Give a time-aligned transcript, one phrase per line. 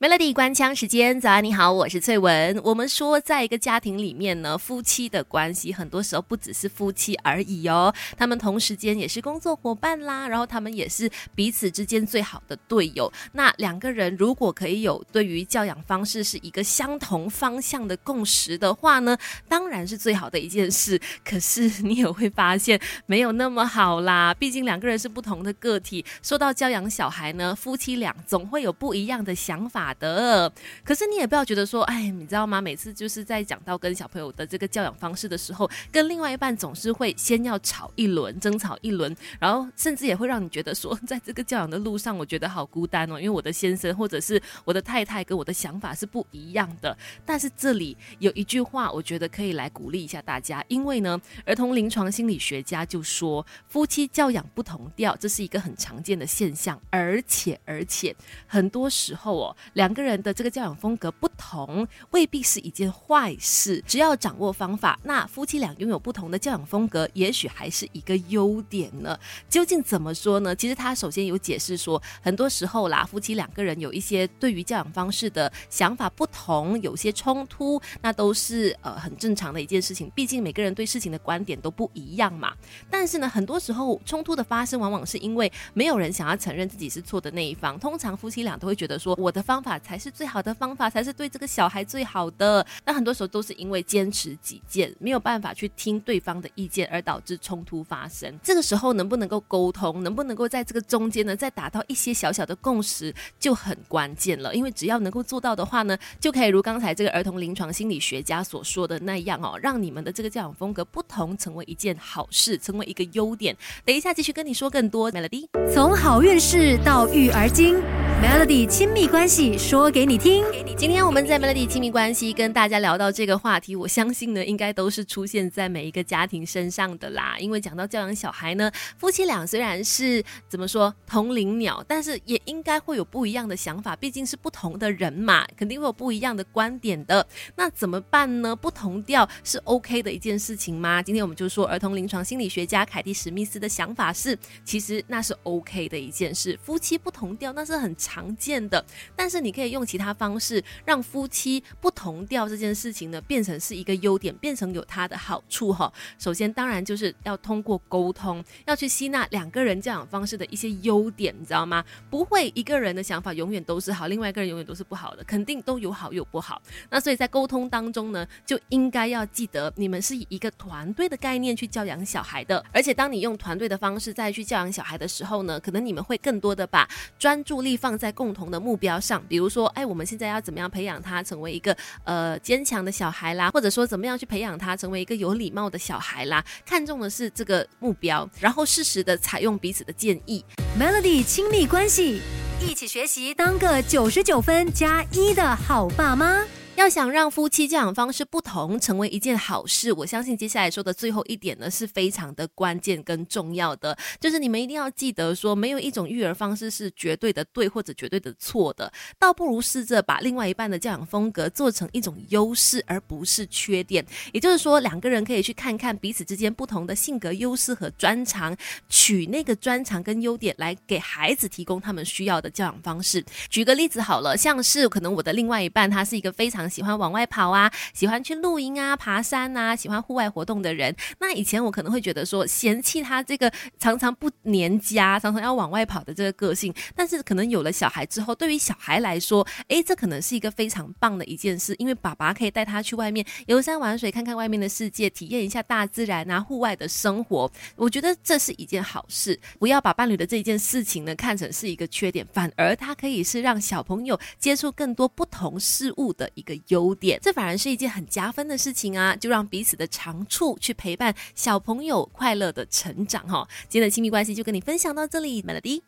[0.00, 2.56] Melody 关枪时间，早安，你好，我是翠文。
[2.62, 13.12] 我们说，在一个家庭里面呢，夫妻的关系很多时候不只是夫妻而已哦，他们同时间也是工作伙伴啦，然后他们也是彼此之间最好的队友。
[13.32, 19.18] 那两个人如果可以有对于教养方式是一个相同方向的共识的话呢，
[19.48, 21.00] 当然是最好的一件事。
[21.24, 29.87] 可是你也会发现没有那么好啦，毕竟两个人是不同的个体，说到教养小孩呢，夫妻俩总会有不一样的想法。
[29.94, 30.52] 的，
[30.84, 32.60] 可是你也不要觉得说，哎，你知道吗？
[32.60, 46.96] 每次就是在讲到跟小朋友的这个教养方式的时候，跟另外一半总是会先要吵一轮，争吵一轮，然后甚至也会让你觉得说，在这个教养的路上，我觉得好孤单哦，因为我的先生或者是我的太太跟我的想法是不一样的。
[47.24, 58.14] 但是这里有一句话，我觉得可以来鼓励一下大家，因为呢，儿童临床心理学家就说，夫妻教养不同调，这是一个很常见的现象，而且而且
[58.46, 59.56] 很多时候哦。
[59.78, 63.82] 两个人的这个教养风格不同，未必是一件坏事。
[63.86, 69.18] 只要掌握方法，那夫妻俩拥有不同的教养风格，也许还是一个优点呢。
[69.48, 70.54] 究竟怎么说呢？
[70.54, 80.10] 其实他首先有解释说，很多时候啦，夫妻两个人有一些对于教养方式的想法不同，有些冲突，那都是呃很正常的一件事情。
[80.14, 82.52] 毕竟每个人对事情的观点都不一样嘛。
[82.90, 87.78] 但是呢，很多时候冲突的发生，往往是因为没有人想要承认自己是错的那一方。
[87.78, 89.68] 通常夫妻俩都会觉得说，我的方法。
[89.78, 92.64] 才是最好的方法，才是对这个小孩最好的。
[92.84, 98.32] 那很多时候都是因为坚持己见，没有办法去听对方的意见，而导致冲突发生。
[98.42, 104.54] 这个时候能不能够沟通，能不能够在这个中间呢，再达到一些小小的共识，就很关键了。
[104.54, 113.56] 因为只要能够做到的话呢，就可以如刚才这个儿童临床心理学家所说的那样哦，让你们的这个教养风格不同，成为一件好事，成为一个优点。
[113.84, 115.10] 等一下继续跟你说更多。
[115.10, 117.97] Melody，从好运事到育儿经。
[118.20, 120.44] Melody 亲密关系说给你听。
[120.76, 127.36] 今天我们在 Melody 亲密关系跟大家聊到这个话题，我相信呢，应该都是出现在每一个家庭身上的啦。
[127.38, 137.24] 因为讲到教养小孩呢，夫妻俩虽然是怎么说同林鸟，但是也应该会有不一样的想法，毕竟是不同的人嘛，肯定会有不一样的观点的。
[137.54, 138.54] 那怎么办呢？
[138.54, 141.00] 不同调是 OK 的一件事情吗？
[141.00, 146.58] 今天我们就说，儿童临床心理学家凯蒂史密斯的想法是，其实那是 OK 的一件事。
[146.62, 147.94] 夫妻不同调，那是很。
[148.08, 148.82] 常见的，
[149.14, 151.62] 但是你可以用其他方式让夫妻
[151.98, 155.92] 同调这件事情呢，变成是一个优点，变成有它的好处哈。
[156.16, 161.84] 首先，当然就是要通过沟通，要去吸纳两个人教养方式的一些优点，你知道吗？
[162.08, 166.62] 不会一个人的想法永远都是好，另外一个人永远都是不好的，肯定都有好有不好。
[166.88, 176.88] 那所以在沟通当中呢，就应该要记得，你们是以一个团队的概念去教养小孩的，而且当你用团队的方式再去教养小孩的时候呢，可能你们会更多的把
[177.18, 177.98] 专注力放。
[177.98, 186.44] 在共同的目标上，比如说，哎，我们现在要怎么样培养他成为一个呃坚强的小孩啦，或者说怎么样去培养他成为一个有礼貌的小孩啦？
[186.64, 190.44] 看重的是这个目标，然后适时的采用彼此的建议。
[190.78, 192.20] Melody 亲密关系，
[192.60, 196.44] 一起学习，当个九十九分加一的好爸妈。
[196.78, 214.06] 要想让夫妻教养方式不同成为一件好事，我相信接下来说的最后一点呢是非常的关键跟重要的，就是你们一定要记得说，没有一种育儿方式是绝对的对或者绝对的错的，倒不如试着把另外一半的教养风格做成一种优势，而不是缺点。
[214.32, 218.56] 也就是说，两个人可以去看看彼此之间不同的性格优势和专长，
[218.88, 223.24] 取那个专长跟优点来给孩子提供他们需要的教养方式。
[223.50, 230.94] 举个例子好了，像是可能我的另外一半他是一个非常喜欢往外跑啊，喜欢去露营啊、爬山啊，喜欢户外活动的人。
[231.18, 236.74] 那以前我可能会觉得说嫌弃他这个常常不黏家、常常要往外跑的这个个性。
[236.94, 247.50] 但是可能有了小孩之后，对于小孩来说，诶，这可能是一个非常棒的一件事，因为爸爸可以带他去外面游山玩水，看看外面的世界，体验一下大自然啊、户外的生活。
[247.76, 249.38] 我觉得这是一件好事。
[249.58, 256.57] 不要把伴侣的这一件事情呢看成是一个缺点，反而它可以是让小朋友接触更多不同事物的一个。
[256.68, 259.16] 优点，这反而是一件很加分的事情啊！
[259.16, 263.48] 就让彼此的长处去陪伴小朋友快乐的成长哈。
[263.68, 265.87] 今天的亲密关系就跟你分享到这里，Melody。